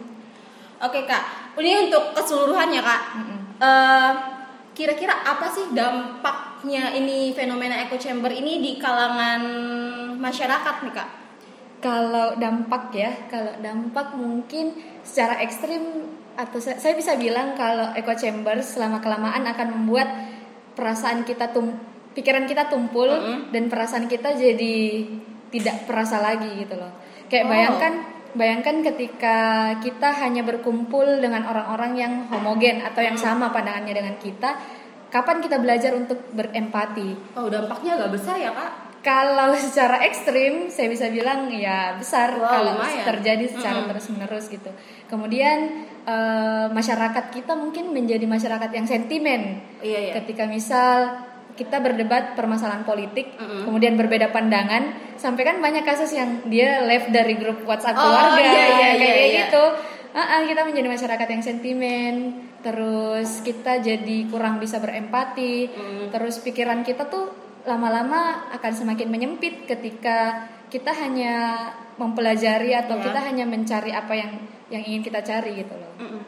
Oke 0.82 1.06
kak, 1.06 1.54
ini 1.62 1.88
untuk 1.88 2.10
keseluruhannya 2.10 2.82
kak. 2.82 3.02
Mm-mm. 3.14 3.38
Eh, 3.62 4.12
kira-kira 4.75 5.14
apa 5.22 5.46
sih 5.46 5.70
dampaknya 5.70 6.90
ini 6.96 7.31
fenomena 7.31 7.78
echo 7.87 7.94
chamber 7.94 8.34
ini 8.34 8.58
di 8.58 8.82
kalangan 8.82 9.43
masyarakat 10.19 10.75
nih 10.82 10.94
kak? 10.94 11.10
Kalau 11.82 12.34
dampak 12.38 12.94
ya, 12.94 13.10
kalau 13.31 13.54
dampak 13.58 14.14
mungkin 14.14 14.75
secara 15.02 15.38
ekstrim 15.43 15.82
atau 16.34 16.58
saya, 16.58 16.76
saya 16.76 16.94
bisa 16.94 17.14
bilang 17.14 17.52
kalau 17.52 17.93
echo 17.93 18.12
chamber 18.14 18.58
selama 18.58 18.99
kelamaan 18.99 19.44
akan 19.44 19.69
membuat 19.75 20.08
perasaan 20.73 21.23
kita 21.23 21.50
tum, 21.50 21.73
pikiran 22.12 22.44
kita 22.44 22.67
tumpul 22.67 23.08
Mm-mm. 23.08 23.50
dan 23.50 23.67
perasaan 23.67 24.06
kita 24.06 24.32
jadi 24.32 24.76
tidak 25.49 25.84
perasa 25.84 26.19
lagi 26.19 26.49
gitu 26.58 26.75
loh. 26.75 26.93
Kayak 27.29 27.44
Oh. 27.44 27.50
bayangkan 27.50 27.93
bayangkan 28.32 28.76
ketika 28.82 29.37
kita 29.79 30.08
hanya 30.19 30.40
berkumpul 30.40 31.05
dengan 31.20 31.44
orang-orang 31.44 31.93
yang 31.94 32.12
homogen 32.29 32.81
atau 32.81 33.00
yang 33.00 33.17
sama 33.17 33.52
pandangannya 33.52 33.93
dengan 33.93 34.17
kita, 34.17 34.56
kapan 35.08 35.40
kita 35.40 35.61
belajar 35.61 35.93
untuk 35.93 36.32
berempati? 36.32 37.37
Oh 37.37 37.49
dampaknya 37.49 38.00
agak 38.00 38.11
besar 38.12 38.37
ya 38.37 38.49
kak? 38.50 38.73
Kalau 39.02 39.50
secara 39.52 39.99
ekstrim, 40.06 40.71
saya 40.71 40.87
bisa 40.87 41.11
bilang 41.11 41.50
ya 41.50 41.99
besar 41.99 42.38
Wow, 42.38 42.47
kalau 42.47 42.73
lumayan. 42.78 43.02
terjadi 43.04 43.45
secara 43.50 43.83
Mm-mm. 43.83 43.90
terus-menerus 43.92 44.47
gitu. 44.47 44.71
Kemudian 45.11 45.90
eh, 46.02 46.66
masyarakat 46.71 47.25
kita 47.30 47.52
mungkin 47.54 47.90
menjadi 47.94 48.25
masyarakat 48.26 48.71
yang 48.73 48.87
sentimen. 48.87 49.62
Iya 49.82 49.99
iya. 49.99 50.12
Ketika 50.21 50.47
misal 50.47 51.23
kita 51.52 51.85
berdebat 51.85 52.32
permasalahan 52.32 52.80
politik, 52.82 53.37
Mm-mm. 53.37 53.68
kemudian 53.68 53.92
berbeda 53.94 54.32
pandangan, 54.32 54.97
sampai 55.21 55.44
kan 55.44 55.61
banyak 55.61 55.85
kasus 55.85 56.16
yang 56.16 56.40
dia 56.49 56.80
left 56.80 57.12
dari 57.12 57.37
grup 57.37 57.61
WhatsApp 57.68 57.92
Oh, 58.00 58.09
keluarga, 58.09 58.40
iya, 58.40 58.49
iya, 58.49 58.66
kayak 58.73 58.97
iya, 58.97 59.14
iya. 59.28 59.40
gitu. 59.47 59.64
Ah, 60.12 60.21
ah, 60.21 60.40
kita 60.44 60.64
menjadi 60.64 60.88
masyarakat 60.88 61.28
yang 61.28 61.44
sentimen, 61.44 62.14
terus 62.64 63.40
kita 63.44 63.80
jadi 63.85 64.16
kurang 64.32 64.61
bisa 64.61 64.80
berempati, 64.80 65.68
Mm. 65.73 66.04
terus 66.12 66.40
pikiran 66.40 66.85
kita 66.85 67.09
tuh 67.09 67.32
lama-lama 67.68 68.49
akan 68.56 68.73
semakin 68.73 69.09
menyempit 69.12 69.68
ketika 69.68 70.49
kita 70.73 70.88
hanya 70.97 71.68
mempelajari 72.00 72.73
atau 72.73 72.97
Iya. 72.97 73.04
kita 73.12 73.21
hanya 73.28 73.44
mencari 73.44 73.92
apa 73.92 74.12
yang 74.16 74.32
yang 74.73 74.83
ingin 74.88 75.02
kita 75.05 75.21
cari 75.21 75.61
gitu 75.61 75.75
loh. 75.76 75.93
Mm-mm. 76.00 76.23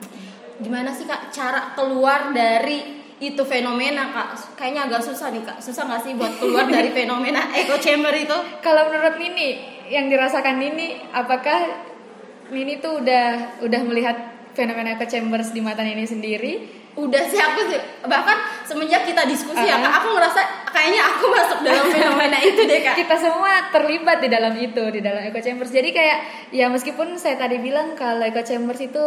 Gimana 0.61 0.93
sih 0.93 1.09
kak 1.09 1.33
cara 1.33 1.73
keluar 1.73 2.31
dari 2.37 3.03
itu 3.19 3.43
fenomena 3.49 4.13
kak? 4.13 4.55
Kayaknya 4.61 4.93
agak 4.93 5.03
susah 5.03 5.33
nih 5.33 5.43
kak. 5.43 5.59
Susah 5.65 5.89
nggak 5.89 6.03
sih 6.05 6.13
buat 6.15 6.37
keluar 6.37 6.69
dari 6.69 6.93
fenomena 6.99 7.49
echo 7.57 7.81
chamber 7.81 8.13
itu? 8.13 8.37
Kalau 8.61 8.93
menurut 8.93 9.17
Nini, 9.17 9.81
yang 9.89 10.13
dirasakan 10.13 10.61
Nini, 10.61 11.01
apakah 11.11 11.73
Nini 12.53 12.79
tuh 12.79 13.01
udah 13.01 13.59
udah 13.65 13.81
melihat 13.89 14.17
fenomena 14.53 14.95
echo 14.95 15.09
chambers 15.09 15.51
di 15.57 15.65
mata 15.65 15.81
Nini 15.81 16.05
sendiri? 16.05 16.84
Udah 16.95 17.23
sih 17.27 17.43
aku 17.43 17.67
sih 17.67 17.79
bahkan 18.07 18.39
semenjak 18.63 19.03
kita 19.03 19.27
diskusi 19.27 19.67
ya 19.67 19.75
Uh-uh. 19.77 19.91
kak, 19.91 19.93
aku 19.99 20.09
ngerasa 20.15 20.41
kayaknya 20.71 21.03
aku 21.03 21.25
masuk 21.27 21.59
dalam 21.67 21.85
fenomena 21.95 22.39
itu 22.39 22.61
deh 22.63 22.81
kak. 22.87 22.95
Kita 22.95 23.17
semua 23.19 23.67
terlibat 23.75 24.23
di 24.23 24.29
dalam 24.31 24.55
itu, 24.55 24.83
di 24.95 25.03
dalam 25.03 25.27
echo 25.27 25.43
chambers. 25.43 25.75
Jadi 25.75 25.91
kayak 25.91 26.19
ya 26.55 26.71
meskipun 26.71 27.19
saya 27.19 27.35
tadi 27.35 27.59
bilang 27.59 27.99
kalau 27.99 28.23
echo 28.23 28.47
chambers 28.47 28.79
itu 28.79 29.05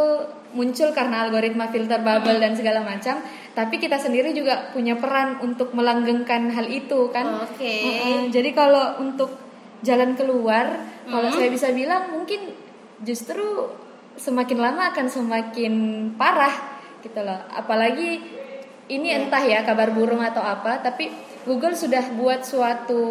muncul 0.51 0.91
karena 0.91 1.27
algoritma 1.27 1.71
filter 1.71 2.03
bubble 2.03 2.39
dan 2.43 2.59
segala 2.59 2.83
macam, 2.83 3.23
tapi 3.55 3.75
kita 3.79 3.95
sendiri 3.95 4.35
juga 4.35 4.71
punya 4.75 4.99
peran 4.99 5.39
untuk 5.39 5.71
melanggengkan 5.71 6.51
hal 6.51 6.67
itu 6.67 7.07
kan. 7.15 7.47
Oke. 7.47 7.71
Mm-mm. 7.71 8.35
Jadi 8.35 8.51
kalau 8.51 8.99
untuk 8.99 9.31
jalan 9.79 10.17
keluar, 10.19 10.75
kalau 11.07 11.29
saya 11.31 11.47
bisa 11.47 11.71
bilang 11.71 12.11
mungkin 12.11 12.51
justru 13.05 13.71
semakin 14.17 14.57
lama 14.57 14.89
akan 14.91 15.07
semakin 15.07 15.73
parah 16.17 16.76
gitu 17.07 17.19
loh. 17.19 17.39
Apalagi 17.49 18.19
ini 18.87 19.07
entah 19.09 19.41
ya 19.41 19.63
kabar 19.63 19.91
burung 19.91 20.19
atau 20.19 20.39
apa, 20.39 20.79
tapi 20.79 21.11
Google 21.43 21.73
sudah 21.73 22.03
buat 22.13 22.43
suatu 22.43 23.01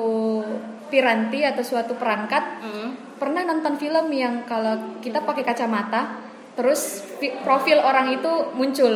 piranti 0.87 1.43
atau 1.43 1.63
suatu 1.63 1.97
perangkat 1.97 2.45
Mm. 2.63 2.89
pernah 3.17 3.43
nonton 3.43 3.75
film 3.75 4.07
yang 4.09 4.45
kalau 4.45 5.01
kita 5.01 5.19
pakai 5.21 5.43
kacamata 5.43 6.21
terus 6.53 7.01
fi- 7.17 7.35
profil 7.39 7.81
orang 7.81 8.13
itu 8.13 8.29
muncul 8.55 8.93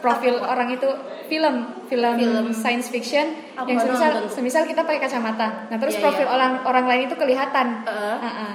profil 0.00 0.38
orang 0.38 0.70
itu 0.70 0.86
film 1.26 1.66
film, 1.86 2.14
Film. 2.14 2.46
science 2.52 2.88
fiction 2.88 3.26
Aku 3.54 3.68
yang 3.68 3.80
semisal 3.80 4.10
nonton 4.16 4.30
semisal 4.30 4.62
kita 4.64 4.80
pakai 4.80 5.02
kacamata 5.02 5.66
nah 5.66 5.76
terus 5.76 5.94
Iya, 5.94 6.02
profil 6.02 6.24
iya. 6.24 6.32
orang 6.32 6.52
orang 6.62 6.86
lain 6.86 7.02
itu 7.04 7.16
kelihatan 7.16 7.66
Heeh. 7.84 8.16
Ah, 8.16 8.28
ah. 8.32 8.54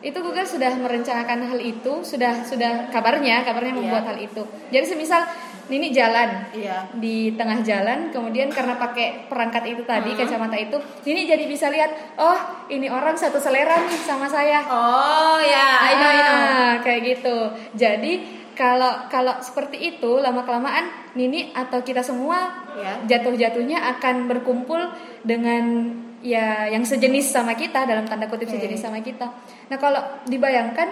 Itu 0.00 0.14
Google 0.16 0.46
sudah 0.46 0.72
merencanakan 0.74 1.38
hal 1.44 1.58
itu 1.58 1.92
sudah 2.02 2.42
sudah 2.42 2.86
kabarnya 2.88 3.42
kabarnya 3.42 3.74
Iya. 3.74 3.78
membuat 3.78 4.04
hal 4.06 4.18
itu 4.18 4.42
jadi 4.68 4.84
semisal 4.84 5.26
ini 5.68 5.90
jalan 5.90 6.48
Iya. 6.50 6.86
di 6.94 7.34
tengah 7.34 7.60
jalan 7.60 8.08
kemudian 8.08 8.48
karena 8.48 8.74
pakai 8.74 9.26
perangkat 9.26 9.68
itu 9.68 9.82
tadi 9.82 10.14
Hmm. 10.14 10.18
kacamata 10.18 10.56
itu 10.56 10.78
ini 11.04 11.26
jadi 11.26 11.44
bisa 11.44 11.68
lihat 11.68 11.90
oh 12.16 12.38
ini 12.68 12.86
orang 12.86 13.12
satu 13.12 13.36
selera 13.36 13.76
nih 13.82 14.00
sama 14.00 14.24
saya 14.24 14.64
Oh 14.64 15.36
ya, 15.38 15.66
I 15.82 15.92
know, 15.92 16.08
I 16.08 16.18
know. 16.18 16.36
Ah, 16.38 16.74
kayak 16.80 17.00
gitu 17.04 17.36
jadi 17.74 18.12
kalau 18.54 19.06
kalau 19.06 19.38
seperti 19.38 19.78
itu 19.92 20.18
lama 20.18 20.42
kelamaan 20.42 20.88
Nini 21.14 21.50
atau 21.52 21.78
kita 21.80 22.00
semua 22.00 22.66
Ya. 22.74 22.94
jatuh-jatuhnya 23.08 23.98
akan 23.98 24.26
berkumpul 24.26 24.78
dengan 25.22 25.90
ya 26.20 26.66
yang 26.66 26.82
sejenis 26.82 27.30
sama 27.30 27.54
kita 27.54 27.84
dalam 27.84 28.04
tanda 28.04 28.26
kutip 28.26 28.46
Oke. 28.46 28.58
sejenis 28.58 28.80
sama 28.80 28.98
kita 29.00 29.26
nah 29.68 29.76
kalau 29.76 29.98
dibayangkan 30.24 30.88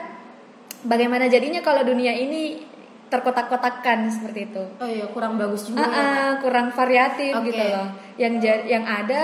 bagaimana 0.83 1.27
jadinya 1.27 1.61
kalau 1.61 1.83
dunia 1.83 2.11
ini 2.11 2.63
terkotak-kotakkan 3.07 4.11
seperti 4.11 4.51
itu 4.51 4.65
Oh 4.83 4.89
iya, 4.89 5.07
kurang 5.07 5.39
bagus 5.39 5.71
juga. 5.71 5.79
Ah, 5.79 5.87
ya, 5.87 5.89
Kak. 5.89 6.03
ah, 6.03 6.33
kurang 6.43 6.67
variatif 6.75 7.33
Oke. 7.33 7.47
gitu 7.49 7.63
loh. 7.63 7.87
Yang 8.19 8.35
yang 8.67 8.83
ada 8.83 9.23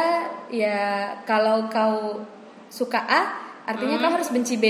ya 0.49 0.78
kalau 1.26 1.66
kau 1.66 2.23
suka 2.71 3.02
A, 3.02 3.23
artinya 3.66 3.99
kau 3.99 4.14
harus 4.14 4.30
benci 4.30 4.54
B. 4.54 4.66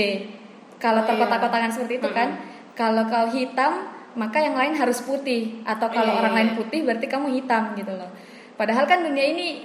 Kalau 0.81 1.05
Hmm. 1.05 1.13
Oh, 1.13 1.15
terkotak-kotakan 1.15 1.69
iya. 1.69 1.75
seperti 1.77 1.93
itu 2.01 2.09
kan. 2.09 2.29
Kalau 2.73 3.05
kau 3.05 3.29
hitam, 3.29 3.85
maka 4.17 4.41
yang 4.41 4.57
lain 4.57 4.73
harus 4.73 4.97
putih. 4.99 5.61
Atau 5.61 5.93
kalau 5.93 6.09
Iya, 6.09 6.17
orang 6.17 6.33
iya, 6.33 6.37
lain 6.41 6.49
iya. 6.49 6.57
putih, 6.57 6.79
berarti 6.81 7.05
kamu 7.05 7.27
hitam 7.37 7.63
gitu 7.77 7.93
loh. 7.93 8.09
Padahal 8.57 8.89
kan 8.89 9.05
dunia 9.05 9.29
ini 9.29 9.61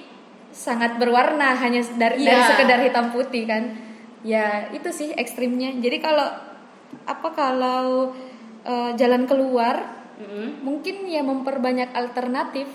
sangat 0.51 0.97
berwarna 0.97 1.55
hanya 1.55 1.81
dari, 1.93 2.21
dari 2.21 2.33
Iya. 2.35 2.49
sekedar 2.49 2.81
hitam 2.81 3.11
putih 3.11 3.45
kan. 3.45 3.65
Ya 4.21 4.69
itu 4.71 4.89
sih 4.89 5.13
ekstrimnya. 5.13 5.75
Jadi 5.75 5.99
kalau 5.99 6.27
apa 7.05 7.29
kalau 7.31 8.13
eh, 8.61 8.91
jalan 8.95 9.25
keluar 9.25 9.81
Mm-mm. 10.19 10.61
mungkin 10.61 11.07
ya 11.07 11.23
memperbanyak 11.23 11.95
alternatif 11.95 12.67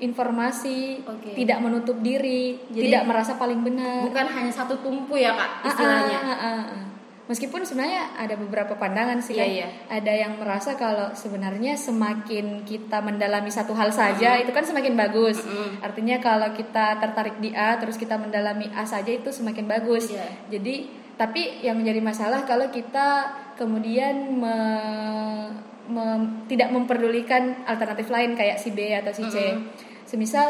informasi 0.00 1.00
Oke. 1.02 1.32
tidak 1.34 1.60
menutup 1.60 2.00
diri 2.00 2.56
Jadi- 2.66 2.88
tidak 2.88 3.04
merasa 3.04 3.36
paling 3.36 3.60
benar 3.60 4.02
Bukan 4.02 4.26
hanya 4.26 4.50
satu 4.50 4.80
tumpu 4.80 5.14
ya 5.14 5.30
kak 5.30 5.50
Ah, 5.60 5.66
istilahnya. 5.66 6.18
ah, 6.18 6.26
ah, 6.26 6.40
ah, 6.42 6.64
ah. 6.66 6.82
Meskipun 7.30 7.62
sebenarnya 7.62 8.18
ada 8.18 8.34
beberapa 8.34 8.74
pandangan 8.74 9.22
sih 9.22 9.32
Iya, 9.32 9.40
kan 9.40 9.50
iya. 9.52 9.68
ada 9.88 10.12
yang 10.12 10.32
merasa 10.36 10.74
kalau 10.74 11.14
sebenarnya 11.14 11.78
semakin 11.78 12.66
kita 12.66 12.98
mendalami 12.98 13.48
satu 13.48 13.70
hal 13.70 13.88
saja 13.88 14.34
itu 14.34 14.50
kan 14.50 14.60
semakin 14.60 14.98
bagus 14.98 15.38
Mm-mm. 15.40 15.78
artinya 15.80 16.18
kalau 16.18 16.50
kita 16.50 16.98
tertarik 16.98 17.38
di 17.38 17.54
A 17.54 17.78
terus 17.78 17.94
kita 17.94 18.18
mendalami 18.18 18.66
A 18.72 18.82
saja 18.82 19.08
itu 19.08 19.30
semakin 19.30 19.64
bagus 19.64 20.10
Iya. 20.10 20.26
jadi 20.50 20.74
tapi 21.14 21.60
yang 21.60 21.76
menjadi 21.76 22.00
masalah 22.00 22.42
kalau 22.42 22.66
kita 22.68 23.30
kemudian 23.54 24.40
me- 24.40 25.52
mem- 25.86 26.46
tidak 26.46 26.70
memperdulikan 26.70 27.62
alternatif 27.64 28.08
lain 28.08 28.32
kayak 28.32 28.56
si 28.56 28.72
B 28.72 28.88
atau 28.90 29.12
si 29.12 29.22
C. 29.24 29.36
Mm-mm. 29.36 29.68
Semisal 30.02 30.48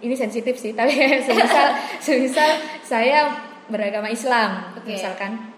ini 0.00 0.16
sensitif 0.16 0.56
sih, 0.56 0.72
tapi 0.78 0.96
semisal 1.20 1.66
semisal 2.08 2.50
saya 2.82 3.30
beragama 3.68 4.08
Islam, 4.08 4.74
Oke. 4.74 4.96
misalkan 4.96 5.51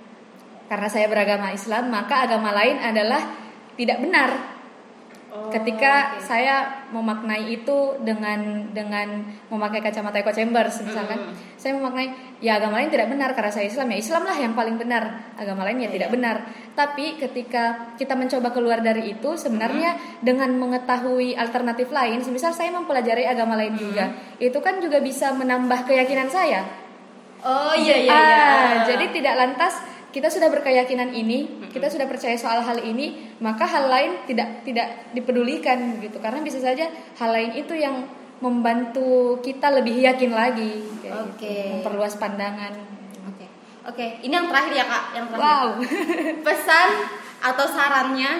karena 0.64 0.88
saya 0.88 1.06
beragama 1.06 1.50
Islam, 1.50 1.88
maka 1.88 2.24
agama 2.24 2.50
lain 2.50 2.80
adalah 2.80 3.20
tidak 3.74 4.00
benar 4.00 4.54
Oh, 5.34 5.50
ketika 5.50 6.14
oke. 6.14 6.30
saya 6.30 6.86
memaknai 6.94 7.50
itu 7.50 7.98
dengan 8.06 8.70
dengan 8.70 9.18
memakai 9.50 9.82
kacamata 9.82 10.22
echo 10.22 10.30
chambers 10.30 10.78
misalkan 10.78 11.26
Mm. 11.26 11.34
saya 11.58 11.74
memaknai 11.74 12.06
ya 12.38 12.62
agama 12.62 12.78
lain 12.78 12.86
tidak 12.86 13.10
benar 13.10 13.34
karena 13.34 13.50
saya 13.50 13.66
Islam 13.66 13.90
ya 13.90 13.98
Islam 13.98 14.22
lah 14.30 14.38
yang 14.38 14.54
paling 14.54 14.78
benar 14.78 15.34
agama 15.34 15.66
lain 15.66 15.82
ya 15.82 15.90
tidak 15.90 16.06
Iya. 16.06 16.14
benar 16.14 16.36
tapi 16.78 17.18
ketika 17.18 17.90
kita 17.98 18.14
mencoba 18.14 18.54
keluar 18.54 18.78
dari 18.78 19.10
itu 19.10 19.34
sebenarnya 19.34 20.22
dengan 20.22 20.54
mengetahui 20.54 21.34
alternatif 21.34 21.90
lain 21.90 22.22
misal 22.30 22.54
saya 22.54 22.70
mempelajari 22.70 23.26
agama 23.26 23.58
lain 23.58 23.74
juga 23.74 24.14
itu 24.38 24.62
kan 24.62 24.78
juga 24.78 25.02
bisa 25.02 25.34
menambah 25.34 25.82
keyakinan 25.82 26.30
saya 26.30 26.62
Oh 27.42 27.74
iya 27.74 28.06
iya 28.06 28.14
Ah, 28.14 28.22
iya. 28.22 28.78
jadi 28.86 29.10
tidak 29.10 29.34
lantas 29.34 29.82
kita 30.14 30.30
sudah 30.30 30.46
berkeyakinan 30.46 31.10
ini, 31.10 31.66
kita 31.74 31.90
sudah 31.90 32.06
percaya 32.06 32.38
soal 32.38 32.62
hal 32.62 32.78
ini, 32.78 33.34
maka 33.42 33.66
hal 33.66 33.90
lain 33.90 34.22
tidak 34.30 34.62
tidak 34.62 35.10
dipedulikan 35.10 35.98
gitu. 35.98 36.22
Karena 36.22 36.38
bisa 36.38 36.62
saja 36.62 36.86
hal 37.18 37.30
lain 37.34 37.58
itu 37.58 37.74
yang 37.74 38.06
membantu 38.38 39.42
kita 39.42 39.74
lebih 39.74 39.98
yakin 39.98 40.30
lagi, 40.30 40.86
Oke. 41.02 41.42
gitu, 41.42 41.74
memperluas 41.74 42.14
pandangan. 42.14 42.70
Oke. 43.26 43.46
Oke, 43.90 44.06
ini 44.22 44.30
yang 44.30 44.46
terakhir 44.46 44.72
ya 44.72 44.84
kak, 44.86 45.04
yang 45.18 45.26
terakhir. 45.26 45.42
Wow. 45.42 45.66
Pesan 46.46 46.88
atau 47.42 47.66
sarannya 47.66 48.32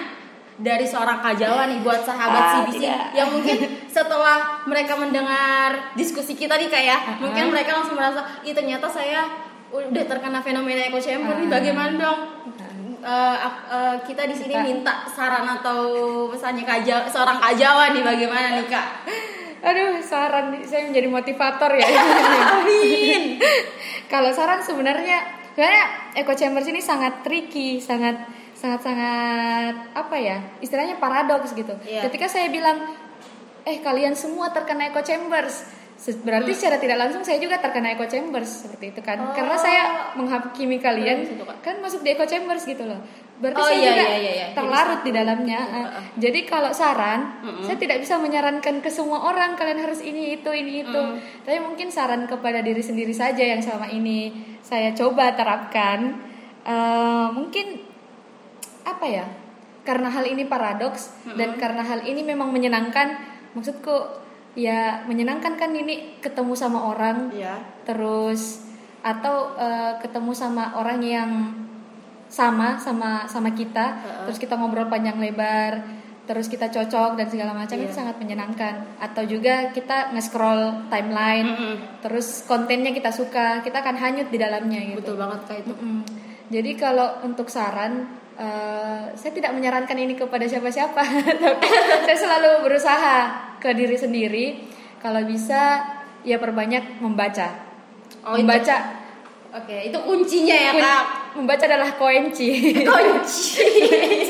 dari 0.55 0.87
seorang 0.87 1.19
kajawa 1.19 1.67
nih 1.67 1.83
buat 1.83 2.07
sahabat 2.07 2.39
Ah, 2.39 2.51
CBC 2.63 2.79
tidak. 2.79 3.11
yang 3.11 3.27
mungkin 3.27 3.57
setelah 3.95 4.63
mereka 4.63 4.95
mendengar 4.95 5.91
diskusi 5.99 6.31
kita 6.31 6.55
nih 6.55 6.71
kayak 6.71 6.99
Uh-uh. 7.03 7.27
mungkin 7.27 7.51
mereka 7.51 7.75
langsung 7.75 7.99
merasa, 7.99 8.23
ih 8.47 8.55
ternyata 8.55 8.87
saya 8.87 9.27
udah 9.83 10.03
terkena 10.07 10.39
fenomena 10.39 10.87
echo 10.87 10.99
chamber 10.99 11.35
nih, 11.35 11.47
Uh-uh. 11.47 11.55
bagaimana 11.55 11.93
dong? 11.95 12.19
Ak- 13.05 13.65
eh, 13.69 13.95
kita 14.09 14.25
di 14.25 14.33
sini 14.33 14.57
minta 14.57 15.05
saran 15.05 15.45
atau 15.45 16.25
pesannya 16.33 16.65
kaja 16.65 17.05
seorang 17.05 17.37
kajawa 17.37 17.93
nih 17.93 18.01
bagaimana 18.01 18.57
nih 18.57 18.65
kak? 18.65 18.87
Aduh, 19.61 20.01
saran 20.01 20.57
saya 20.65 20.89
menjadi 20.89 21.09
motivator 21.09 21.69
ya. 21.73 21.85
Amin. 22.57 23.37
Kalau 24.11 24.33
saran 24.33 24.61
sebenarnya 24.61 25.21
sebenarnya 25.53 25.85
echo 26.17 26.33
chambers 26.33 26.65
ini 26.65 26.81
sangat 26.81 27.21
tricky, 27.21 27.77
sangat 27.77 28.25
sangat 28.57 28.81
sangat 28.81 29.75
apa 29.93 30.15
ya? 30.17 30.37
Istilahnya 30.61 30.97
paradoks 30.97 31.53
gitu. 31.53 31.77
Iya. 31.85 32.09
Ketika 32.09 32.25
saya 32.25 32.49
bilang 32.49 32.89
eh 33.65 33.81
kalian 33.81 34.13
semua 34.13 34.49
terkena 34.53 34.89
echo 34.89 35.01
chambers, 35.01 35.65
berarti 35.95 36.51
secara 36.51 36.75
tidak 36.75 36.97
langsung 36.99 37.23
saya 37.23 37.39
juga 37.39 37.55
terkena 37.63 37.95
echo 37.95 38.03
chambers 38.03 38.67
seperti 38.67 38.91
itu 38.91 38.99
kan. 38.99 39.15
Hmm. 39.15 39.31
Oh. 39.31 39.33
Karena 39.33 39.55
saya 39.55 39.83
menghakimi 40.19 40.77
kalian 40.77 41.23
Kak. 41.23 41.63
kan 41.63 41.75
masuk 41.79 42.03
di 42.03 42.11
echo 42.11 42.27
chambers 42.27 42.67
gitu 42.67 42.83
loh. 42.83 42.99
Berarti 43.39 43.59
Oh, 43.59 43.67
saya 43.67 43.79
iya, 43.79 43.87
juga 43.87 44.03
iya, 44.03 44.17
iya, 44.19 44.31
iya. 44.31 44.47
Terlarut 44.51 45.01
di 45.07 45.11
dalamnya. 45.15 45.59
Iya, 45.63 45.83
ah. 45.87 46.03
Jadi 46.19 46.39
kalau 46.43 46.71
saran, 46.75 47.39
Mm-mm. 47.43 47.63
saya 47.63 47.77
tidak 47.79 48.03
bisa 48.03 48.19
menyarankan 48.19 48.83
ke 48.83 48.89
semua 48.91 49.23
orang 49.23 49.55
kalian 49.55 49.79
harus 49.87 50.03
ini 50.03 50.35
itu 50.35 50.51
ini 50.51 50.83
itu. 50.83 51.01
Mm. 51.15 51.47
Tapi 51.47 51.57
mungkin 51.63 51.87
saran 51.87 52.27
kepada 52.27 52.59
diri 52.59 52.83
sendiri 52.83 53.15
saja 53.15 53.43
yang 53.43 53.63
selama 53.63 53.87
ini 53.87 54.35
saya 54.59 54.91
coba 54.91 55.31
terapkan. 55.31 56.19
Eh, 56.67 57.27
mungkin 57.31 57.81
apa 58.83 59.05
ya? 59.07 59.25
Karena 59.87 60.11
hal 60.11 60.25
ini 60.27 60.43
paradoks 60.49 61.13
dan 61.37 61.55
karena 61.61 61.85
hal 61.87 62.03
ini 62.03 62.19
memang 62.25 62.49
menyenangkan. 62.51 63.37
Maksudku 63.53 64.24
ya 64.55 65.03
menyenangkan 65.03 65.53
kan 65.53 65.71
ini 65.71 66.17
ketemu 66.19 66.55
sama 66.55 66.79
orang 66.87 67.29
Iya. 67.29 67.59
terus 67.83 68.63
atau 68.99 69.53
eh, 69.53 69.99
ketemu 69.99 70.31
sama 70.31 70.73
orang 70.73 70.99
yang 70.99 71.31
sama 72.25 72.79
sama 72.79 73.27
sama 73.27 73.51
kita 73.51 74.01
Heeh. 74.01 74.23
terus 74.25 74.39
kita 74.39 74.55
ngobrol 74.55 74.89
panjang 74.89 75.19
lebar 75.19 75.83
terus 76.25 76.49
kita 76.49 76.73
cocok 76.73 77.13
dan 77.13 77.29
segala 77.29 77.53
macam 77.53 77.77
Iya. 77.77 77.85
itu 77.85 77.93
sangat 77.93 78.17
menyenangkan 78.17 78.97
atau 78.97 79.21
juga 79.23 79.69
kita 79.69 80.09
nge-scroll 80.09 80.89
timeline 80.89 81.45
Mm-mm. 81.53 81.75
terus 82.01 82.41
kontennya 82.43 82.89
kita 82.89 83.13
suka 83.13 83.61
kita 83.61 83.77
akan 83.77 83.93
hanyut 83.93 84.33
di 84.33 84.41
dalamnya 84.41 84.81
gitu 84.89 85.05
Betul 85.05 85.17
banget 85.21 85.39
kak 85.45 85.57
itu. 85.61 85.69
Mm-mm. 85.77 85.99
jadi 86.49 86.71
kalau 86.73 87.21
untuk 87.21 87.45
saran 87.45 88.09
eh, 88.41 89.13
saya 89.13 89.31
tidak 89.31 89.53
menyarankan 89.53 89.93
ini 89.95 90.17
kepada 90.17 90.49
siapa-siapa 90.49 90.97
tapi 91.45 91.67
saya 92.09 92.17
selalu 92.17 92.65
berusaha 92.65 93.44
ke 93.65 93.73
diri 93.73 93.97
sendiri 93.97 94.45
kalau 95.01 95.25
bisa 95.25 95.81
ya 96.21 96.37
perbanyak 96.37 97.01
membaca 97.01 97.65
Oh, 98.21 98.33
itu- 98.33 98.45
membaca 98.45 98.77
Oke, 99.55 99.87
itu 99.87 99.97
kuncinya 99.97 100.53
ya 100.53 100.71
kak. 100.75 101.03
membaca 101.33 101.63
adalah 101.63 101.89
kunci 101.95 102.75
Kunci. 102.75 103.65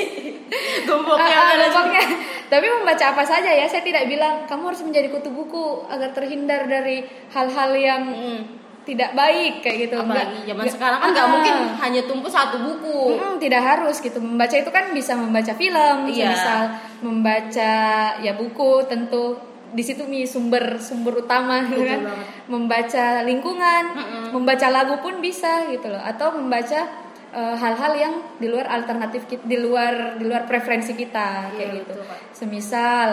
Gemboknya 0.88 1.25
Ah, 1.25 1.58
ah, 1.58 2.08
tapi 2.46 2.65
membaca 2.70 3.06
apa 3.10 3.24
saja 3.25 3.50
ya 3.50 3.65
saya 3.65 3.82
tidak 3.82 4.06
bilang 4.06 4.46
kamu 4.46 4.70
harus 4.70 4.86
menjadi 4.86 5.10
kutu 5.10 5.34
buku 5.34 5.89
agar 5.89 6.13
terhindar 6.13 6.70
dari 6.70 7.01
hal-hal 7.34 7.72
yang 7.74 8.04
Mm. 8.06 8.42
Tidak 8.86 9.12
baik 9.12 9.60
kayak 9.60 9.77
gitu. 9.84 9.98
Apalagi 9.98 10.46
zaman 10.46 10.62
nggak- 10.62 10.72
sekarang 10.72 11.00
kan 11.00 11.10
nggak 11.10 11.25
Ah, 11.25 11.32
mungkin 11.32 11.56
hanya 11.80 12.01
tumpu 12.06 12.27
satu 12.27 12.58
buku. 12.60 13.00
Mm-mm, 13.12 13.34
tidak 13.38 13.62
harus 13.62 13.98
gitu. 13.98 14.18
Membaca 14.18 14.54
itu 14.54 14.70
kan 14.70 14.86
bisa 14.92 15.13
membaca 15.13 15.51
film 15.51 15.98
Iya. 16.08 16.30
misal 16.30 16.60
membaca 17.01 17.74
ya 18.18 18.32
buku 18.34 18.86
tentu. 18.86 19.36
Di 19.68 19.82
situ 19.82 20.06
mi 20.06 20.24
sumber 20.24 20.80
sumber 20.80 21.20
utama 21.20 21.60
gitu 21.63 21.82
Betul 21.82 21.89
kan? 21.89 22.01
banget. 22.06 22.27
membaca 22.46 23.06
lingkungan 23.24 23.84
Mm-mm. 23.92 24.25
membaca 24.32 24.68
lagu 24.70 24.96
pun 25.00 25.18
bisa 25.20 25.65
gitu 25.68 25.88
loh. 25.88 26.00
Atau 26.00 26.32
membaca 26.32 26.86
eh, 27.32 27.56
hal-hal 27.58 27.94
yang 27.96 28.13
di 28.38 28.48
luar 28.48 28.70
alternatif 28.70 29.25
kita 29.25 29.44
di 29.44 29.58
luar 29.58 30.15
di 30.15 30.24
luar 30.24 30.46
preferensi 30.46 30.94
kita 30.94 31.51
kayak 31.51 31.60
Iya, 31.60 31.75
gitu. 31.75 31.92
betul, 31.92 32.06
semisal 32.32 33.10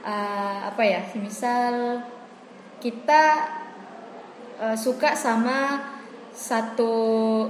eh, 0.00 0.58
apa 0.64 0.82
ya? 0.82 1.04
Semisal 1.04 2.00
kita 2.78 3.22
eh, 4.60 4.76
suka 4.76 5.12
sama 5.12 5.80
satu 6.36 6.92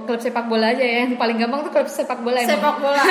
klub 0.07 0.15
sepak 0.15 0.47
bola 0.47 0.71
aja 0.71 0.79
ya 0.79 1.03
yang 1.03 1.19
paling 1.19 1.35
gampang 1.35 1.59
tuh 1.67 1.75
klub 1.75 1.91
sepak 1.91 2.23
bola 2.23 2.39
emang. 2.39 2.55
Sepak 2.55 2.75
bola. 2.79 3.03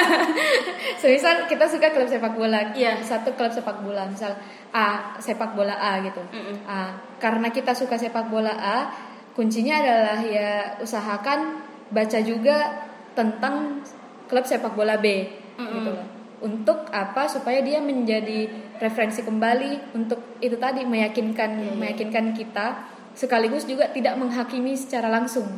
Semisal 1.04 1.44
kita 1.44 1.68
suka 1.68 1.92
klub 1.92 2.08
sepak 2.08 2.32
bola, 2.32 2.72
Iya. 2.72 2.96
satu 3.04 3.36
klub 3.36 3.52
sepak 3.52 3.84
bola, 3.84 4.08
misal 4.08 4.32
A 4.72 5.12
sepak 5.20 5.52
bola 5.52 5.76
A 5.76 6.00
gitu. 6.00 6.24
Mm-mm. 6.32 6.64
A. 6.64 6.96
Karena 7.20 7.52
kita 7.52 7.76
suka 7.76 8.00
sepak 8.00 8.32
bola 8.32 8.56
A, 8.56 8.88
kuncinya 9.36 9.76
adalah 9.84 10.18
ya 10.24 10.80
usahakan 10.80 11.60
baca 11.92 12.18
juga 12.24 12.88
tentang 13.12 13.84
klub 14.32 14.48
sepak 14.48 14.72
bola 14.72 14.96
B 14.96 15.28
Mm-mm. 15.60 15.72
gitu 15.76 15.90
loh. 15.92 16.06
Untuk 16.40 16.88
apa? 16.88 17.28
Supaya 17.28 17.60
dia 17.60 17.84
menjadi 17.84 18.48
referensi 18.80 19.20
kembali 19.20 19.92
untuk 19.92 20.40
itu 20.40 20.56
tadi 20.56 20.88
meyakinkan 20.88 21.50
Iya, 21.60 21.72
meyakinkan 21.76 22.32
kita 22.32 22.95
sekaligus 23.16 23.64
juga 23.64 23.88
tidak 23.90 24.20
menghakimi 24.20 24.76
secara 24.76 25.08
langsung. 25.08 25.48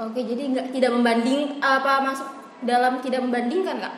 Oke, 0.00 0.24
jadi 0.24 0.48
nggak 0.48 0.66
tidak 0.72 0.90
membanding 0.96 1.60
apa 1.60 2.00
masuk 2.00 2.28
dalam 2.64 3.04
tidak 3.04 3.20
membandingkan 3.20 3.76
kak? 3.78 3.94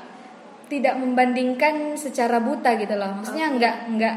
tidak 0.69 0.95
membandingkan 1.01 1.97
secara 1.97 2.39
buta 2.45 2.77
gitu 2.77 2.95
loh 2.95 3.19
maksudnya 3.19 3.49
nggak 3.57 3.77
nggak 3.97 4.17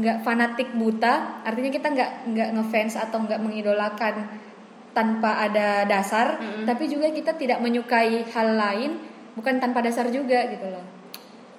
nggak 0.00 0.16
fanatik 0.24 0.72
buta 0.72 1.44
artinya 1.44 1.68
kita 1.68 1.92
nggak 1.92 2.10
nggak 2.32 2.48
ngefans 2.56 2.96
atau 2.96 3.20
nggak 3.20 3.36
mengidolakan 3.38 4.26
tanpa 4.96 5.44
ada 5.46 5.84
dasar 5.86 6.40
Mm-mm. 6.40 6.64
tapi 6.66 6.88
juga 6.90 7.12
kita 7.12 7.36
tidak 7.36 7.60
menyukai 7.62 8.26
hal 8.32 8.48
lain 8.56 8.96
bukan 9.36 9.60
tanpa 9.62 9.84
dasar 9.84 10.08
juga 10.10 10.50
gitu 10.50 10.66
loh 10.66 10.82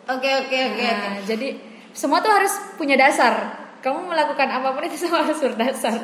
Oke 0.10 0.28
oke 0.28 0.50
oke. 0.50 0.82
oke. 0.82 0.90
Nah, 0.90 1.22
jadi 1.24 1.48
semua 1.94 2.20
tuh 2.20 2.34
harus 2.34 2.52
punya 2.76 2.98
dasar 2.98 3.54
kamu 3.86 4.10
melakukan 4.10 4.50
apa 4.50 4.74
pun 4.74 4.84
itu 4.84 4.98
semua 4.98 5.22
harus 5.24 5.38
berdasar 5.38 6.02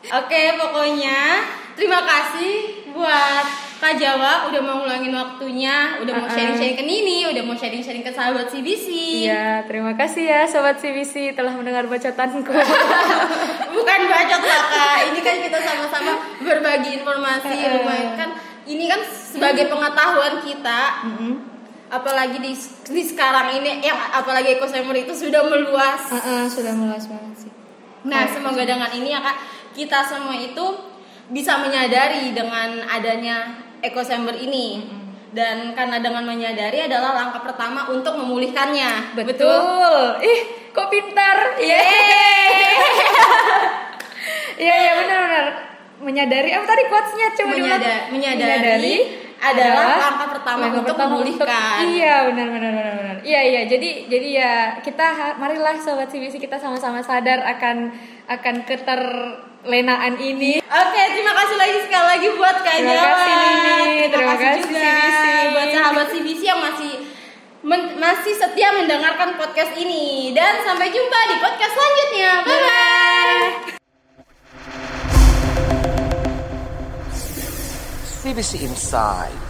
Oke, 0.00 0.42
pokoknya 0.56 1.44
terima 1.76 2.00
kasih 2.00 2.88
buat 2.96 3.46
Kak 3.80 3.96
Jawa 4.00 4.48
udah 4.48 4.60
mau 4.64 4.80
ngulangin 4.80 5.12
waktunya, 5.12 6.00
udah 6.00 6.12
mau 6.16 6.24
Uh-uh. 6.24 6.32
sharing-sharing 6.32 6.76
ke 6.76 6.84
Nini, 6.84 7.28
udah 7.28 7.42
mau 7.44 7.52
sharing-sharing 7.52 8.00
ke 8.00 8.12
sahabat 8.12 8.48
CBC. 8.48 8.88
Iya, 9.28 9.64
terima 9.68 9.92
kasih 9.96 10.24
ya 10.24 10.40
Sobat 10.48 10.80
CBC 10.80 11.36
telah 11.36 11.52
mendengar 11.52 11.84
bacotanku. 11.84 12.48
Bukan 13.76 14.00
bacot 14.08 14.42
lah 14.44 14.62
Kak, 14.72 14.96
ini 15.12 15.20
kan 15.20 15.36
kita 15.36 15.58
sama-sama 15.60 16.12
berbagi 16.44 17.00
informasi, 17.00 17.56
Uh-uh. 17.60 17.72
lumayan 17.84 18.12
kan. 18.16 18.30
Ini 18.64 18.84
kan 18.88 19.00
sebagai 19.04 19.68
pengetahuan 19.68 20.44
kita, 20.44 20.80
apalagi 21.92 22.38
di, 22.40 22.52
di 22.88 23.02
sekarang 23.04 23.52
ini, 23.56 23.84
yang 23.84 23.96
apalagi 24.16 24.56
ekosistem 24.56 24.88
itu 24.96 25.12
sudah 25.12 25.44
meluas. 25.44 26.08
Uh-uh, 26.08 26.48
sudah 26.48 26.72
meluas 26.72 27.04
banget 27.04 27.48
sih. 27.48 27.52
Nah, 28.00 28.24
Baik. 28.24 28.32
semoga 28.32 28.62
dengan 28.64 28.88
ini 28.96 29.12
ya 29.12 29.20
Kak, 29.20 29.36
kita 29.72 30.02
semua 30.02 30.34
itu 30.34 30.66
bisa 31.30 31.58
menyadari 31.62 32.34
dengan 32.34 32.82
adanya 32.90 33.54
ekosember 33.80 34.34
ini. 34.34 34.98
Dan 35.30 35.78
karena 35.78 36.02
dengan 36.02 36.26
menyadari 36.26 36.90
adalah 36.90 37.14
langkah 37.14 37.46
pertama 37.46 37.86
untuk 37.86 38.18
memulihkannya. 38.18 39.14
Betul. 39.14 40.18
Ih, 40.26 40.40
kok 40.74 40.90
pintar? 40.90 41.54
Iya, 44.60 44.74
iya 44.76 44.92
benar-benar. 44.92 45.46
Menyadari 46.00 46.50
apa 46.52 46.64
tadi 46.68 46.82
quotes-nya 46.88 47.26
coba 47.32 47.52
diulang. 47.56 47.80
Menyada- 47.80 48.04
menyadari 48.12 48.96
adalah 49.40 49.96
langkah 49.96 50.28
pertama 50.36 50.64
untuk 50.68 50.96
memulihkan. 51.00 51.80
iya, 51.88 52.28
benar 52.28 52.46
benar 52.52 52.70
benar 52.76 52.92
benar. 53.00 53.16
Iya, 53.24 53.40
iya. 53.40 53.60
Jadi 53.64 53.90
jadi 54.12 54.28
ya 54.28 54.52
kita 54.84 55.36
marilah 55.40 55.80
sobat 55.80 56.12
CBC 56.12 56.36
kita 56.36 56.60
sama-sama 56.60 57.00
sadar 57.00 57.40
akan 57.40 57.88
akan 58.28 58.54
keterlenaan 59.60 60.16
ini. 60.16 60.52
Oke, 60.64 61.02
terima 61.12 61.32
kasih 61.36 61.56
lagi 61.60 61.78
sekali 61.84 62.06
lagi 62.08 62.28
buat 62.32 62.56
Kak 62.64 62.74
Terima 62.80 62.96
kasih, 62.96 63.32
Nini. 63.36 64.08
Terima 64.08 64.34
kasih, 64.34 64.60
juga 64.64 64.80
CBC. 64.80 65.24
buat 65.52 65.68
sahabat 65.68 66.06
CBC 66.08 66.40
yang 66.42 66.60
masih 66.64 66.92
men- 67.60 67.92
masih 68.00 68.32
setia 68.32 68.68
mendengarkan 68.72 69.36
podcast 69.36 69.76
ini 69.76 70.32
dan 70.32 70.64
sampai 70.64 70.88
jumpa 70.88 71.18
di 71.28 71.36
podcast 71.44 71.72
selanjutnya. 71.76 72.30
Bye 72.40 72.60
bye. 72.64 73.48
CBC 78.20 78.64
Inside 78.64 79.49